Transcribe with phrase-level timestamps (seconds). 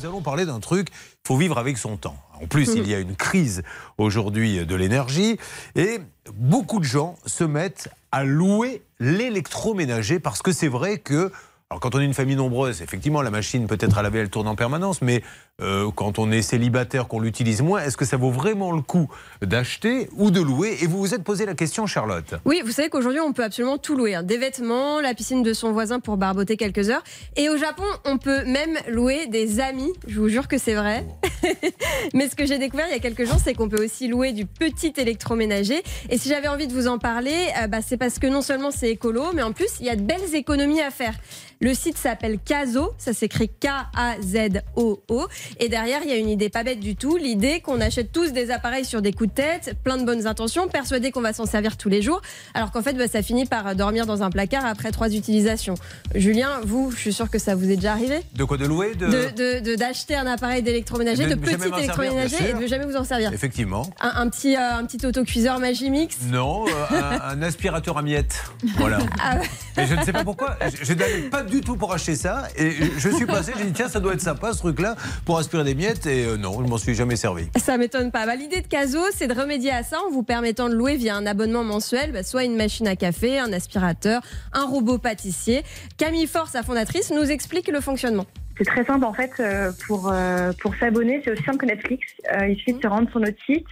[0.00, 2.16] nous allons parler d'un truc, il faut vivre avec son temps.
[2.40, 3.62] En plus, il y a une crise
[3.98, 5.38] aujourd'hui de l'énergie
[5.74, 5.98] et
[6.32, 11.30] beaucoup de gens se mettent à louer l'électroménager parce que c'est vrai que
[11.68, 14.48] alors quand on est une famille nombreuse, effectivement, la machine peut-être à laver, elle tourne
[14.48, 15.22] en permanence, mais
[15.60, 19.08] euh, quand on est célibataire, qu'on l'utilise moins, est-ce que ça vaut vraiment le coup
[19.42, 22.88] d'acheter ou de louer Et vous vous êtes posé la question, Charlotte Oui, vous savez
[22.88, 24.14] qu'aujourd'hui, on peut absolument tout louer.
[24.14, 24.22] Hein.
[24.22, 27.02] Des vêtements, la piscine de son voisin pour barboter quelques heures.
[27.36, 29.92] Et au Japon, on peut même louer des amis.
[30.06, 31.06] Je vous jure que c'est vrai.
[32.14, 34.32] mais ce que j'ai découvert il y a quelques jours, c'est qu'on peut aussi louer
[34.32, 35.82] du petit électroménager.
[36.08, 38.70] Et si j'avais envie de vous en parler, euh, bah, c'est parce que non seulement
[38.70, 41.14] c'est écolo, mais en plus, il y a de belles économies à faire.
[41.62, 45.26] Le site s'appelle Kazo, ça s'écrit K-A-Z-O-O.
[45.58, 48.32] Et derrière, il y a une idée pas bête du tout, l'idée qu'on achète tous
[48.32, 51.46] des appareils sur des coups de tête, plein de bonnes intentions, persuadés qu'on va s'en
[51.46, 52.20] servir tous les jours,
[52.54, 55.74] alors qu'en fait, bah, ça finit par dormir dans un placard après trois utilisations.
[56.14, 58.94] Julien, vous, je suis un que ça vous est déjà arrivé De quoi De louer
[58.94, 59.76] de...
[59.76, 63.32] D'acheter un appareil d'électroménager, de, petit électroménager et de jamais vous en servir.
[63.32, 63.88] Effectivement.
[64.00, 68.44] Un, petit, euh, un petit autocuiseur Magimix Non, euh, un, aspirateur à miettes.
[68.76, 68.98] Voilà.
[69.22, 69.36] Ah
[69.76, 72.48] et je ne sais pas pourquoi, je n'avais pas du tout pour acheter ça.
[72.56, 75.64] Et je suis passé, j'ai dit tiens, ça doit être sympa ce truc-là pour aspirer
[75.64, 76.06] des miettes.
[76.06, 77.48] Et euh, non, je m'en suis jamais servi.
[77.56, 78.26] Ça m'étonne pas.
[78.26, 81.16] Bah, L'idée de Caso, c'est de remédier à ça en vous permettant de louer via
[81.16, 85.62] un abonnement mensuel, bah, soit une machine à café, un aspirateur, un robot pâtissier.
[85.96, 88.26] Camille Force, sa fondatrice, nous explique le fonctionnement.
[88.58, 92.06] C'est très simple en fait euh, pour, euh, pour s'abonner, c'est aussi simple que Netflix.
[92.46, 93.66] il suffit de se rendre sur notre site,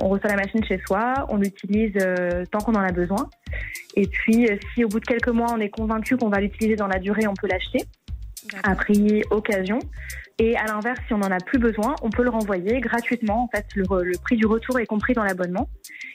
[0.00, 1.92] on reçoit la machine chez soi, on l'utilise
[2.52, 3.28] tant qu'on en a besoin.
[3.96, 6.86] Et puis, si au bout de quelques mois, on est convaincu qu'on va l'utiliser dans
[6.86, 7.84] la durée, on peut l'acheter
[8.62, 9.78] à prix occasion.
[10.38, 13.44] Et à l'inverse, si on n'en a plus besoin, on peut le renvoyer gratuitement.
[13.44, 13.84] En fait, le,
[14.18, 15.68] prix du retour est compris dans l'abonnement.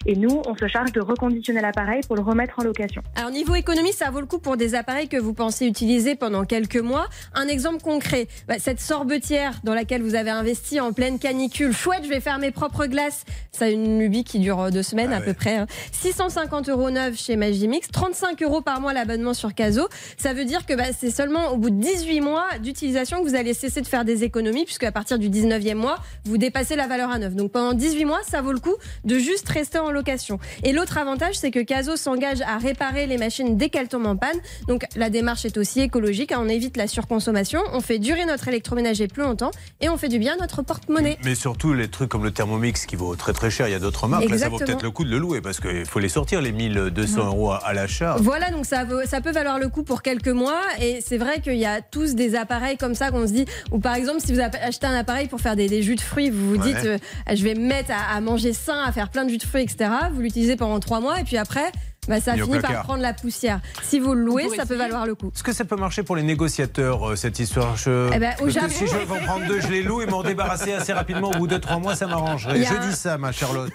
[0.08, 3.02] Et nous, on se charge de reconditionner l'appareil pour le remettre en location.
[3.16, 6.46] Alors, niveau économie, ça vaut le coup pour des appareils que vous pensez utiliser pendant
[6.46, 7.08] quelques mois.
[7.34, 11.74] Un exemple concret, bah, cette sorbetière dans laquelle vous avez investi en pleine canicule.
[11.74, 13.24] Chouette, je vais faire mes propres glaces.
[13.52, 15.66] Ça a une lubie qui dure deux semaines ah à peu près.
[15.92, 16.72] 650 hein.
[16.72, 19.88] euros neuf chez Magimix, 35 euros par mois l'abonnement sur Caso.
[20.18, 23.36] Ça veut dire que bah, c'est seulement au bout de 18 mois d'utilisation que vous
[23.36, 26.86] allez cesser de faire des économies, puisque à partir du 19e mois, vous dépassez la
[26.86, 27.34] valeur à neuf.
[27.34, 30.40] Donc pendant 18 mois, ça vaut le coup de juste rester en location.
[30.64, 34.16] Et l'autre avantage, c'est que Caso s'engage à réparer les machines dès qu'elles tombent en
[34.16, 34.38] panne.
[34.68, 36.32] Donc la démarche est aussi écologique.
[36.32, 36.40] Hein.
[36.42, 39.52] On évite la surconsommation, on fait durer notre électroménager plus longtemps
[39.82, 41.18] et on fait du bien à notre porte-monnaie.
[41.24, 43.68] Mais surtout les trucs comme le Thermomix qui vaut très très cher.
[43.68, 44.30] Il y a d'autres marques.
[44.30, 46.52] Là, ça vaut peut-être le coup de le louer parce qu'il faut les sortir les
[46.52, 48.18] 1200 euros à, l'achat.
[48.20, 50.62] Voilà, donc ça, ça peut valoir le coup pour quelques mois.
[50.82, 53.80] Et c'est vrai qu'il y a tous des appareils comme ça qu'on se dit, ou
[53.80, 56.58] par exemple si vous achetez un appareil pour faire des, jus de fruits, vous vous
[56.58, 56.98] dites, euh,
[57.34, 59.85] je vais me mettre à, manger sain, à faire plein de jus de fruits, etc.
[60.14, 61.72] Vous l'utilisez pendant trois mois et puis après,
[62.08, 63.62] bah, ça finit par prendre la poussière.
[63.84, 65.32] Si vous le louez, ça peut valoir le coup.
[65.34, 68.10] Est-ce que ça peut marcher pour les négociateurs, euh, cette histoire je...
[68.14, 68.34] Eh ben,
[68.70, 71.38] Si je veux en prendre deux, je les loue et m'en débarrasser assez rapidement au
[71.38, 72.64] bout de trois mois, ça m'arrangerait.
[72.64, 73.72] Je dis ça, ma Charlotte.